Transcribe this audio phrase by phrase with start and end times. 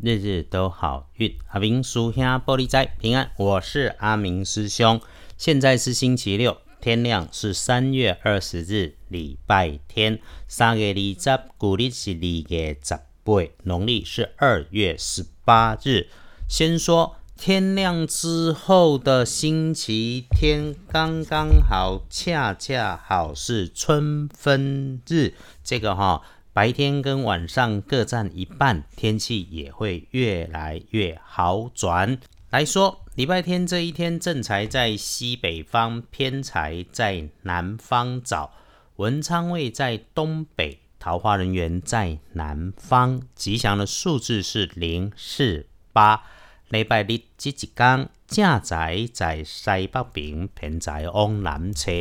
[0.00, 1.36] 日日都好运。
[1.48, 5.00] 阿明叔兄玻璃斋平安，我是阿明师兄。
[5.36, 10.20] 现在是星期六，天亮是三月二十日，礼拜天。
[10.46, 16.06] 三月二十，古历是二月十八，农历是二月十八日。
[16.48, 25.34] 先说天亮之后的星期天，刚刚好，恰恰好是春分日。
[25.64, 26.22] 这个哈。
[26.58, 32.18] 白天跟晚上各占一半，天气也会越来越好转。
[32.50, 38.50] 来说，礼拜天这一天，正财在西北方，偏财在南方找，
[38.96, 43.22] 文昌位在东北，桃花人员在南方。
[43.36, 46.24] 吉祥的数字是零四八。
[46.70, 51.92] 礼拜日这一天，正财在西北边，偏财往南侧。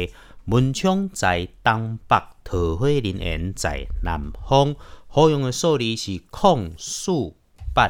[0.47, 2.15] 文昌在东北，
[2.45, 4.73] 桃花人缘在南方。
[5.09, 7.35] 好用的数字是空数
[7.73, 7.89] 八。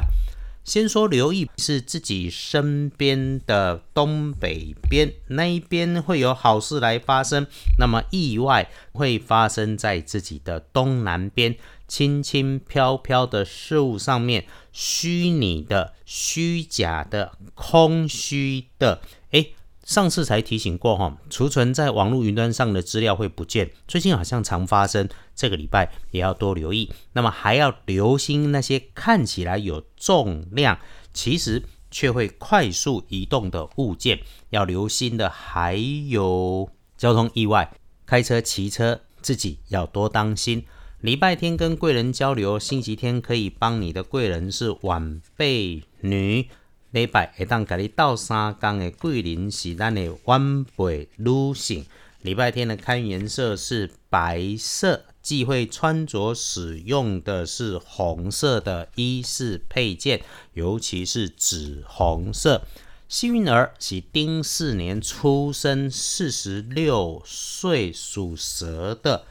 [0.64, 7.46] 先说留意是自己身边的东北边那一边会有好事来发生，
[7.78, 19.54] 那么意外会发生在自己的东南边，轻轻飘飘的事物上面，虚拟的、虚假的、空虚的，诶。
[19.88, 26.92] 上次才提醒过哈，储存在网络云端上的资料会不见，最近好像常发生，这个礼拜也要多留意。
[27.14, 30.78] 那么还要留心那些看起来有重量，
[31.14, 34.20] 其实却会快速移动的物件。
[34.50, 35.76] 要留心的还
[36.08, 37.72] 有交通意外，
[38.04, 40.66] 开车、骑车自己要多当心。
[41.00, 46.46] 礼拜天跟贵人交流，星期天可以帮你的贵人是晚辈女。
[46.90, 51.84] 礼拜会当甲你斗三工的桂林是咱的晚辈女性。
[52.22, 60.22] 礼拜天的开颜色是白色，忌讳穿着使用的是红色的衣饰配件，
[60.54, 62.62] 尤其是紫红色。
[63.06, 69.24] 幸运儿是丁巳年出生，四十六岁属蛇的。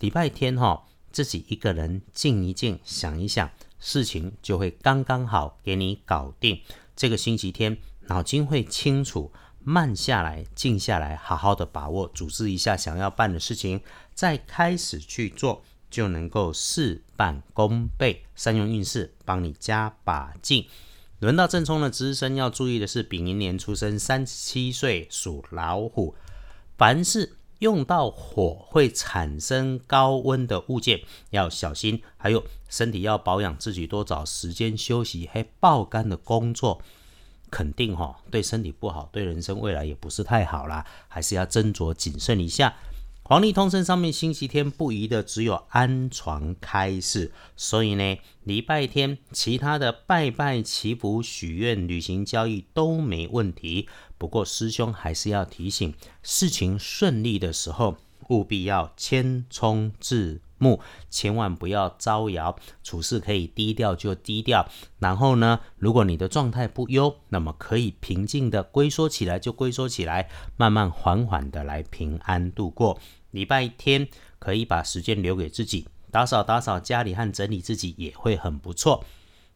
[0.00, 6.60] 礼拜天哈，自己一个人静一静，想一想，事情就会刚刚好给你搞定。
[6.96, 7.76] 这个星期天，
[8.08, 9.32] 脑筋会清楚，
[9.62, 13.80] 慢下来，静下来，好好的把握，组织一下想要办的事情，
[14.14, 18.24] 再开始去做，就能够事半功倍。
[18.34, 20.66] 善用运势，帮你加把劲。
[21.20, 26.14] 轮到正冲的值日生要注意的是，丙寅年出生，三十七岁，属老虎。
[26.76, 31.00] 凡是用到火会产生高温的物件，
[31.30, 32.02] 要小心。
[32.16, 35.28] 还有身体要保养，自己多找时间休息。
[35.32, 36.80] 还爆肝的工作，
[37.50, 42.74] 肯定哈对身体不好，对人生未来也不是太好啦，还是要斟酌谨慎一下。
[43.26, 53.88] 黄历通胜上面星期天不宜的只有安床开市，所以呢，礼拜天其他的拜拜、祈福、许愿、旅行、交易都没问题。
[54.18, 57.96] 不过师兄还是要提醒，事情顺利的时候，
[58.28, 62.56] 务必要谦冲自目，千万不要招摇。
[62.82, 64.68] 处事可以低调就低调。
[64.98, 72.98] 然后呢，如果你的状态不优，那么可以平静的龟缩起来就龟缩起来，慢慢缓缓的来平安度过。
[73.30, 79.04] 礼拜天可以把时间留给自己，打扫打扫家里和整理自己也会很不错。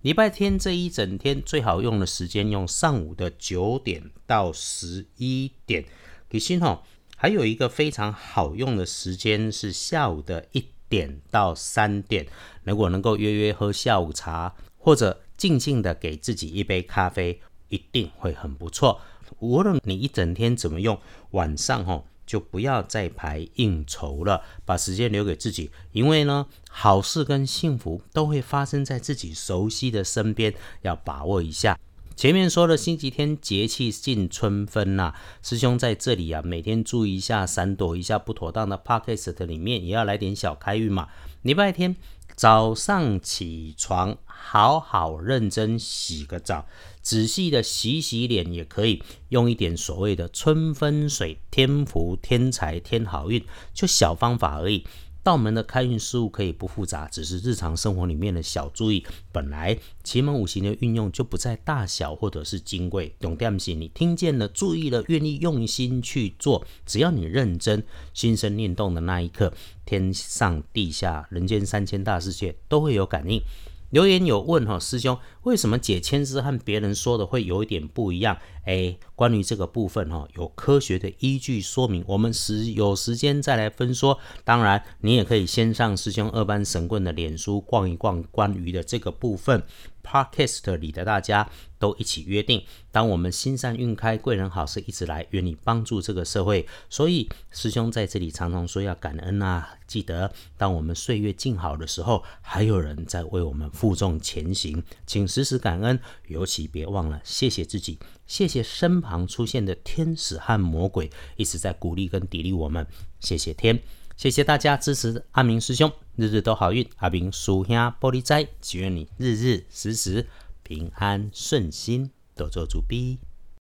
[0.03, 5.85] 礼拜天这一整天最好用的时间用上午的九点到十一点。
[6.31, 6.83] 其实哈，
[7.17, 12.27] 还有一个非常好用的时间是下午的一点到三点。
[12.65, 19.01] 如果能够约约喝下午茶，或者静静的给自己一杯咖啡，一定会很不错。
[19.39, 20.99] 无论你一整天怎么用，
[21.31, 22.05] 晚上哈。
[22.29, 31.79] 就不要再排应酬了，把时间留给自己，因为呢，好事跟幸福都会发生在自己熟悉的身边，要把握一下。
[32.19, 41.07] 前面说的星期天节气进春分呐，师兄在这里啊，每天注意一下，闪躲一下不妥当的 podcast 里面，也要来点小开运嘛。
[41.43, 41.95] 礼拜天
[42.35, 46.67] 早上起床，好好认真洗个澡。
[47.01, 54.85] 仔细的洗洗脸也可以，用一点所谓的春分水，添福添财添好运，就小方法而已。
[55.23, 59.05] 道门的开运事物可以不复杂，只是日常生活里面的小注意。
[59.31, 67.83] 本来奇门五行的运用就不在大小或者是金贵，懂点心，你听见了，注意了，愿意用心去做，只要你认真，
[68.15, 69.53] 心生念动的那一刻，
[69.85, 73.43] 天上地下人间三千大世界都会有感应。
[73.91, 78.37] 留言有问哈，师兄，为什么解签字和别人说的会有一点不一样？
[78.69, 84.19] 哎，关于这个部分哈，有科学的依据说明，我们时有时间再来分说。
[84.45, 89.63] 当然，你也可以先上师兄二班神棍的脸书逛一逛关于的这个部分。
[90.03, 96.67] Podcast 里的大家都一起约定，当我们心善运开，贵人好事一直来，愿你帮助这个社会。
[96.89, 107.99] 所以师兄在这里常常说要感恩啊，记得当我们岁月静好的时候，还有人在为我们负重前行，请时时感恩，尤其别忘了谢谢自己，
[108.29, 112.87] 谢谢身旁出现的天使和魔鬼，一直在鼓励跟砥砺我们，
[113.19, 113.83] 谢谢天。
[114.17, 116.89] 谢谢大家支持阿明师兄，日日都好运。
[116.97, 120.27] 阿明叔兄玻璃斋，祈愿你日日时时
[120.63, 123.19] 平安顺心，多做主逼。